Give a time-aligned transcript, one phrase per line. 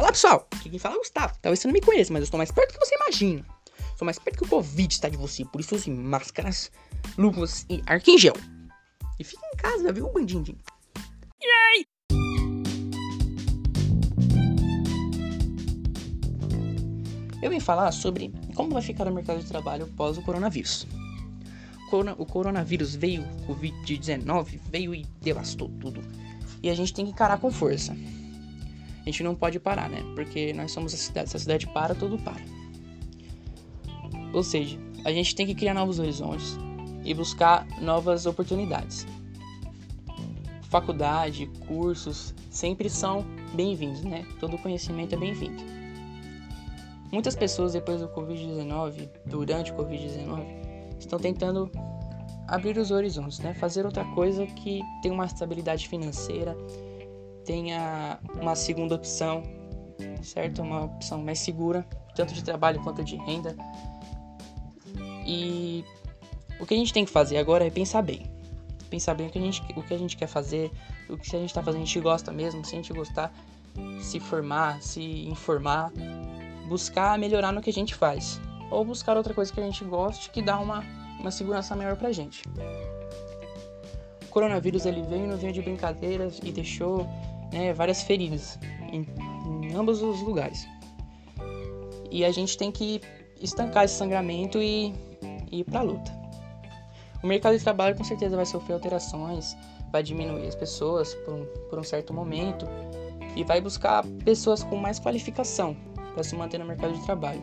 [0.00, 1.34] Olá pessoal, aqui quem fala é o Gustavo.
[1.42, 3.44] Talvez você não me conheça, mas eu estou mais perto do que você imagina.
[3.98, 6.72] Sou mais perto que o Covid está de você, por isso use máscaras,
[7.18, 8.08] luvas e arco.
[8.08, 10.56] E fique em casa, viu, bandindim?
[11.42, 11.84] Yay!
[17.42, 20.86] Eu vim falar sobre como vai ficar o mercado de trabalho após o coronavírus.
[22.16, 26.00] O coronavírus veio, o Covid-19 veio e devastou tudo.
[26.62, 27.94] E a gente tem que encarar com força.
[29.00, 30.02] A gente não pode parar, né?
[30.14, 31.30] Porque nós somos a cidade.
[31.30, 32.42] Se a cidade para, tudo para.
[34.32, 36.56] Ou seja, a gente tem que criar novos horizontes
[37.04, 39.06] e buscar novas oportunidades.
[40.68, 44.24] Faculdade, cursos sempre são bem-vindos, né?
[44.38, 45.62] Todo conhecimento é bem-vindo.
[47.10, 50.46] Muitas pessoas depois do Covid-19, durante o Covid-19,
[50.98, 51.70] estão tentando
[52.46, 53.52] abrir os horizontes, né?
[53.54, 56.56] Fazer outra coisa que tem uma estabilidade financeira,
[57.50, 59.42] tenha uma segunda opção,
[60.22, 60.62] certo?
[60.62, 61.84] Uma opção mais segura,
[62.14, 63.56] tanto de trabalho quanto de renda.
[65.26, 65.84] E
[66.60, 68.30] o que a gente tem que fazer agora é pensar bem.
[68.88, 70.70] Pensar bem o que a gente, o que a gente quer fazer,
[71.08, 73.32] o que se a gente está fazendo a gente gosta mesmo, se a gente gostar,
[74.00, 75.92] se formar, se informar,
[76.68, 78.40] buscar melhorar no que a gente faz.
[78.70, 80.84] Ou buscar outra coisa que a gente goste que dá uma,
[81.18, 82.44] uma segurança maior pra gente.
[84.22, 87.08] O coronavírus ele veio no veio de brincadeiras e deixou
[87.52, 88.58] né, várias feridas
[88.92, 89.06] em,
[89.62, 90.66] em ambos os lugares.
[92.10, 93.00] E a gente tem que
[93.40, 94.92] estancar esse sangramento e,
[95.50, 96.20] e ir para a luta.
[97.22, 99.56] O mercado de trabalho com certeza vai sofrer alterações,
[99.92, 102.66] vai diminuir as pessoas por um, por um certo momento
[103.36, 105.76] e vai buscar pessoas com mais qualificação
[106.14, 107.42] para se manter no mercado de trabalho.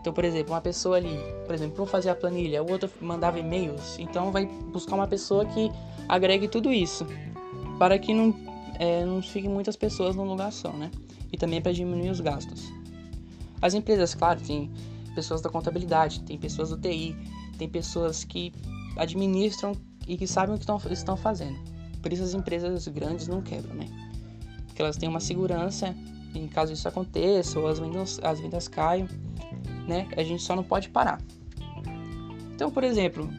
[0.00, 3.38] Então, por exemplo, uma pessoa ali, por exemplo, para fazer a planilha, o outro mandava
[3.38, 5.72] e-mails, então vai buscar uma pessoa que
[6.06, 7.06] agregue tudo isso,
[7.78, 8.30] para que não
[8.78, 10.90] é, não fiquem muitas pessoas num lugar só, né?
[11.32, 12.72] E também para diminuir os gastos.
[13.60, 14.70] As empresas, claro, tem
[15.14, 17.16] pessoas da contabilidade, tem pessoas do TI,
[17.58, 18.52] tem pessoas que
[18.96, 19.72] administram
[20.06, 21.58] e que sabem o que tão, estão fazendo.
[22.02, 23.88] Por isso as empresas grandes não quebram, né?
[24.66, 25.94] Porque elas têm uma segurança
[26.34, 29.08] em caso isso aconteça ou as vendas, as vendas caiam,
[29.86, 30.08] né?
[30.16, 31.20] A gente só não pode parar.
[32.54, 33.30] Então, por exemplo,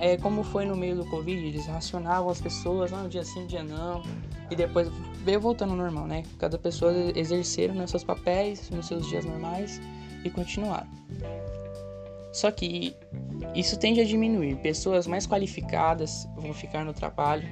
[0.00, 3.44] é como foi no meio do Covid, eles racionavam as pessoas, ah, um dia sim,
[3.44, 4.02] um dia não,
[4.50, 4.88] e depois
[5.24, 6.22] veio voltando ao normal, né?
[6.38, 9.80] Cada pessoa exerceram nos seus papéis, nos seus dias normais
[10.24, 10.88] e continuaram.
[12.32, 12.94] Só que
[13.54, 14.56] isso tende a diminuir.
[14.56, 17.48] Pessoas mais qualificadas vão ficar no trabalho,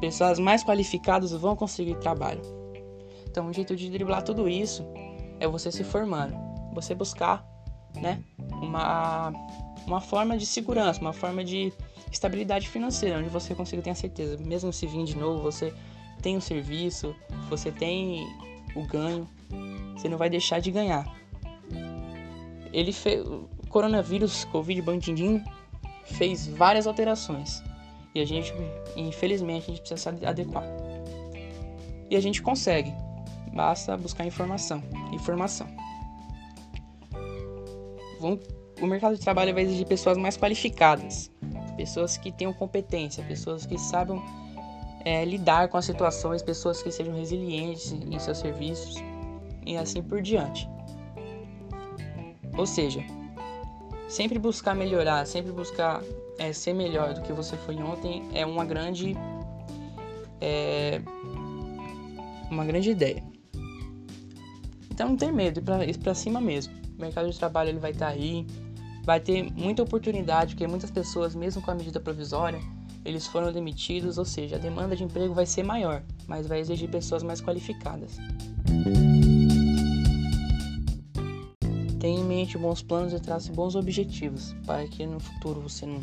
[0.00, 2.42] pessoas mais qualificadas vão conseguir trabalho.
[3.26, 4.84] Então, um jeito de driblar tudo isso
[5.38, 6.34] é você se formando,
[6.72, 7.46] você buscar,
[7.94, 8.22] né,
[8.62, 9.32] uma
[9.86, 11.72] uma forma de segurança, uma forma de
[12.10, 15.72] estabilidade financeira, onde você consiga ter a certeza, mesmo se vir de novo, você
[16.22, 17.14] tem o serviço,
[17.48, 18.26] você tem
[18.74, 19.28] o ganho,
[19.94, 21.06] você não vai deixar de ganhar.
[22.72, 25.42] Ele fez o coronavírus, Covid bandidinho,
[26.04, 27.62] fez várias alterações.
[28.14, 28.52] E a gente,
[28.96, 30.64] infelizmente, a gente precisa se adequar.
[32.10, 32.92] E a gente consegue.
[33.52, 34.82] Basta buscar informação.
[35.12, 35.66] Informação.
[38.20, 38.40] Vamos
[38.80, 41.30] o mercado de trabalho vai exigir pessoas mais qualificadas,
[41.76, 44.22] pessoas que tenham competência, pessoas que saibam
[45.06, 48.96] é, lidar com as situações, pessoas que sejam resilientes em seus serviços
[49.64, 50.68] e assim por diante.
[52.58, 53.04] Ou seja,
[54.08, 56.02] sempre buscar melhorar, sempre buscar
[56.40, 59.16] é, ser melhor do que você foi ontem é uma grande
[60.40, 61.00] é,
[62.50, 63.22] uma grande ideia.
[64.90, 66.74] Então não tem medo, ir para cima mesmo.
[66.98, 68.44] O mercado de trabalho ele vai estar tá aí,
[69.04, 72.58] vai ter muita oportunidade, porque muitas pessoas, mesmo com a medida provisória,
[73.06, 76.90] eles foram demitidos, ou seja, a demanda de emprego vai ser maior, mas vai exigir
[76.90, 78.16] pessoas mais qualificadas.
[82.00, 86.00] Tenha em mente bons planos e trace bons objetivos para que no futuro você não,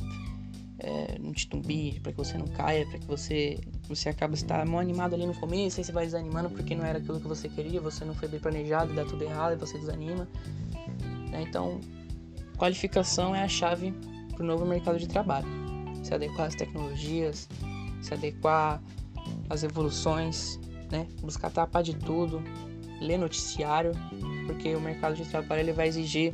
[0.79, 4.79] é, não titumbie, para que você não caia, para que você, você acabe estar mal
[4.79, 7.79] animado ali no começo, aí você vai desanimando porque não era aquilo que você queria,
[7.79, 10.27] você não foi bem planejado, dá tudo errado e você desanima.
[11.29, 11.43] Né?
[11.47, 11.79] Então,
[12.57, 13.93] Qualificação é a chave
[14.33, 15.47] para o novo mercado de trabalho.
[16.03, 17.49] Se adequar às tecnologias,
[18.01, 18.81] se adequar
[19.49, 20.59] às evoluções,
[20.91, 21.07] né?
[21.21, 22.43] buscar tapar de tudo,
[23.01, 23.91] ler noticiário,
[24.45, 26.33] porque o mercado de trabalho ele vai exigir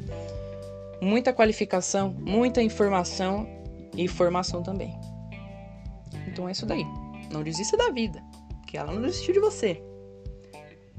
[1.01, 3.47] muita qualificação, muita informação
[3.95, 4.93] e formação também.
[6.27, 6.85] Então é isso daí.
[7.31, 8.21] Não desista da vida,
[8.67, 9.81] que ela não desistiu de você.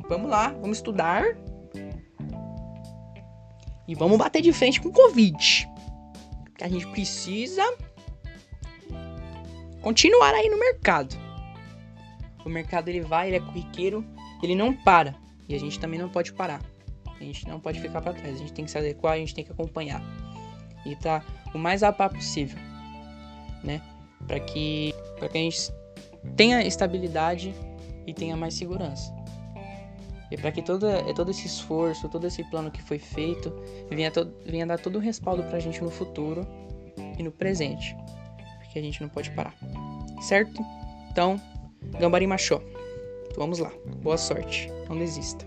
[0.08, 1.24] Vamos lá, vamos estudar
[3.86, 5.68] e vamos bater de frente com o Covid.
[6.56, 7.62] Que a gente precisa
[9.80, 11.16] continuar aí no mercado.
[12.44, 14.04] O mercado ele vai, ele é corriqueiro,
[14.42, 15.14] ele não para.
[15.48, 16.60] E a gente também não pode parar.
[17.20, 18.36] A gente não pode ficar para trás.
[18.36, 20.02] A gente tem que se adequar, a gente tem que acompanhar.
[20.86, 21.22] E tá
[21.54, 22.58] o mais a par possível,
[23.62, 23.82] né?
[24.26, 25.72] Para que para que a gente
[26.36, 27.54] tenha estabilidade
[28.06, 29.14] e tenha mais segurança.
[30.30, 33.52] E para que todo, todo esse esforço, todo esse plano que foi feito,
[33.90, 36.46] venha, to, venha dar todo o respaldo para a gente no futuro
[37.18, 37.96] e no presente.
[38.70, 39.52] Porque a gente não pode parar.
[40.22, 40.64] Certo?
[41.10, 41.40] Então,
[41.98, 42.62] Gambari Machó.
[43.36, 43.72] Vamos lá.
[44.00, 44.70] Boa sorte.
[44.88, 45.44] Não desista.